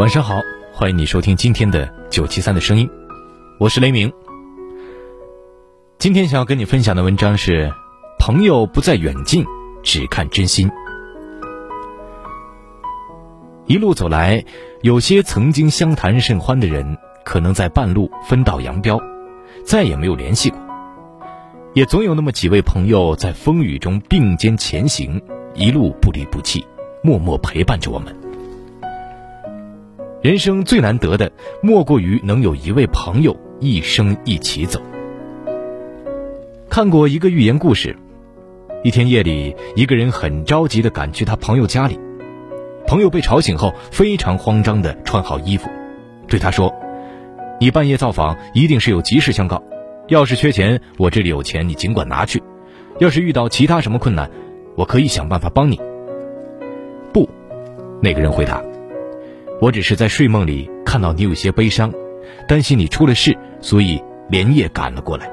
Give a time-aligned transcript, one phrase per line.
[0.00, 0.40] 晚上好，
[0.72, 2.88] 欢迎你收听今天的九七三的声音，
[3.58, 4.10] 我是雷鸣。
[5.98, 7.70] 今天想要跟你分享的文章是：
[8.18, 9.44] 朋友不在远近，
[9.82, 10.70] 只看真心。
[13.66, 14.42] 一路走来，
[14.80, 18.98] 有些曾经相谈甚欢的人，可能在半路分道扬镳，
[19.66, 20.58] 再也没有联系过；
[21.74, 25.20] 也总有那么几位朋友，在风雨中并肩前行，
[25.52, 26.64] 一路不离不弃，
[27.02, 28.16] 默默陪伴着我们。
[30.22, 31.32] 人生最难得的，
[31.62, 34.78] 莫过于能有一位朋友一生一起走。
[36.68, 37.96] 看过一个寓言故事，
[38.84, 41.98] 一天夜里，一个人很着急的赶去他朋友家里，
[42.86, 45.70] 朋友被吵醒后，非常慌张的穿好衣服，
[46.28, 46.70] 对他说
[47.58, 49.62] ：“你半夜造访，一定是有急事相告。
[50.08, 52.38] 要是缺钱，我这里有钱，你尽管拿去；
[52.98, 54.30] 要是遇到其他什么困难，
[54.76, 55.80] 我可以想办法帮你。”
[57.10, 57.26] 不，
[58.02, 58.62] 那个人回答。
[59.60, 61.92] 我只是在睡梦里看到你有些悲伤，
[62.48, 65.30] 担心你出了事，所以连夜赶了过来。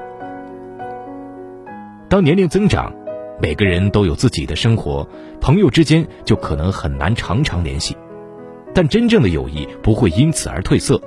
[2.10, 2.92] 当年龄增长，
[3.40, 5.08] 每个人都有自己的生活，
[5.40, 7.96] 朋友之间就可能很难常常联系。
[8.74, 11.00] 但真正的友谊不会因此而褪色，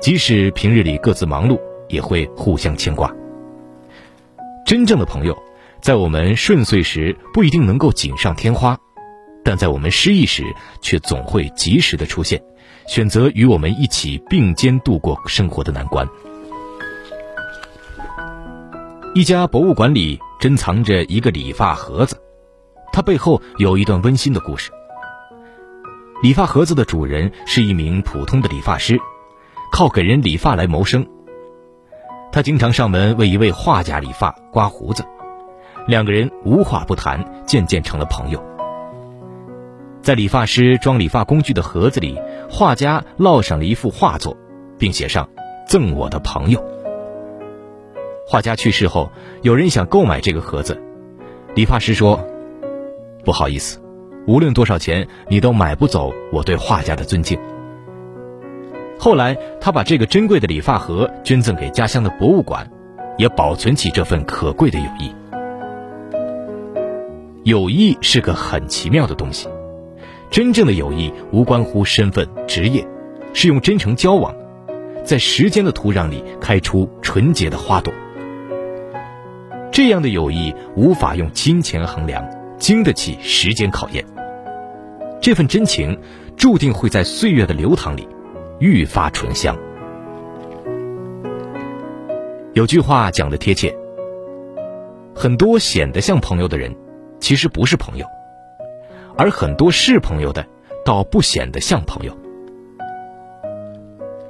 [0.00, 1.58] 即使平日里各自忙碌，
[1.88, 3.14] 也会互相牵挂。
[4.66, 5.36] 真正的朋友，
[5.80, 8.76] 在我们顺遂时不一定能够锦上添花，
[9.46, 10.42] 但在我们失意时，
[10.82, 12.42] 却总会及时的出现。
[12.88, 16.06] 选择与我们一起并肩度过生活的难关。
[19.14, 22.20] 一家博物馆里珍藏着一个理发盒子，
[22.92, 24.72] 它背后有一段温馨的故事。
[26.22, 28.98] 理发盒子的主人是一名普通的理发师，
[29.72, 31.06] 靠给人理发来谋生。
[32.32, 35.04] 他经常上门为一位画家理发、刮胡子，
[35.86, 38.55] 两个人无话不谈，渐渐成了朋友。
[40.06, 42.16] 在理发师装理发工具的盒子里，
[42.48, 44.36] 画家烙上了一幅画作，
[44.78, 45.28] 并写上
[45.66, 46.64] “赠我的朋友”。
[48.24, 49.10] 画家去世后，
[49.42, 50.80] 有人想购买这个盒子，
[51.56, 52.24] 理发师说
[53.26, 53.80] ：“不好意思，
[54.28, 57.36] 无论多少钱，你都买不走我对画家的尊敬。”
[59.00, 62.70] 后来，他把这个珍贵的理发盒捐赠给家乡的博物馆，
[63.18, 65.12] 也保存起这份可贵的友谊。
[67.42, 69.48] 友谊是个很奇妙的东西。
[70.30, 72.86] 真正的友谊无关乎身份、职业，
[73.32, 74.34] 是用真诚交往，
[75.04, 77.92] 在时间的土壤里开出纯洁的花朵。
[79.72, 82.24] 这样的友谊无法用金钱衡量，
[82.58, 84.04] 经得起时间考验。
[85.20, 85.98] 这份真情
[86.36, 88.08] 注定会在岁月的流淌里
[88.58, 89.56] 愈发醇香。
[92.52, 93.74] 有句话讲的贴切：
[95.14, 96.74] 很多显得像朋友的人，
[97.20, 98.06] 其实不是朋友。
[99.16, 100.46] 而很多是朋友的，
[100.84, 102.16] 倒不显得像朋友。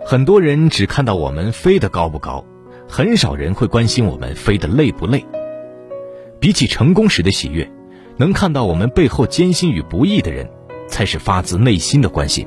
[0.04, 2.44] 很多人只看到我们飞得高不高，
[2.88, 5.24] 很少人会关心我们飞得累不累。
[6.38, 7.68] 比起成功时的喜悦，
[8.16, 10.48] 能看到我们背后艰辛与不易的人，
[10.86, 12.46] 才是发自内心的关心。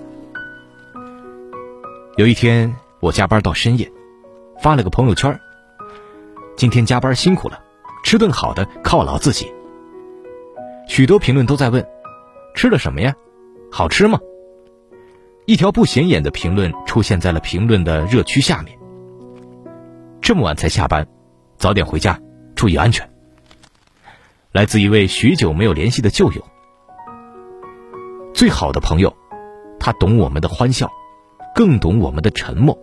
[2.15, 3.91] 有一天，我加班到深夜，
[4.61, 5.37] 发了个朋友圈
[6.55, 7.59] ：“今天加班辛苦了，
[8.05, 9.51] 吃顿好的犒劳自己。”
[10.87, 11.85] 许多评论都在问。
[12.55, 13.13] 吃了什么呀？
[13.71, 14.19] 好吃吗？
[15.45, 18.77] 一条不显眼的评论出现在了评论的热区下面。
[20.21, 21.07] 这么晚才下班，
[21.57, 22.19] 早点回家，
[22.55, 23.09] 注意安全。
[24.51, 26.43] 来自一位许久没有联系的旧友。
[28.33, 29.15] 最好的朋友，
[29.79, 30.89] 他懂我们的欢笑，
[31.55, 32.77] 更懂我们的沉默。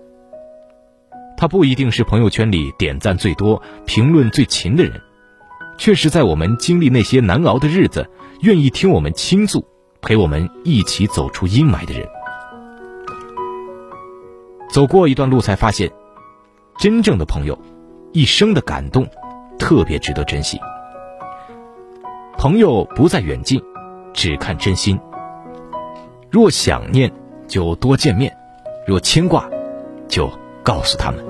[1.37, 5.01] 他不一定是朋友圈里点赞最多、评论最勤的人，
[5.77, 8.09] 却是在我们经历那些难熬的日子。
[8.41, 9.67] 愿意听我们倾诉，
[10.03, 12.07] 陪我们一起走出阴霾的人，
[14.71, 15.91] 走过一段路才发现，
[16.79, 17.59] 真正的朋友，
[18.13, 19.09] 一生的感动，
[19.59, 20.61] 特别值得珍惜。
[22.37, 23.63] 朋友不在远近，
[24.13, 25.01] 只看真心。
[26.31, 27.11] 若想念，
[27.49, 28.31] 就多见面；
[28.87, 29.49] 若牵挂，
[30.09, 30.31] 就
[30.63, 31.25] 告诉他们。